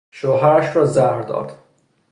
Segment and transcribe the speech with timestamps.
[0.11, 1.57] شوهرش را زهر داد.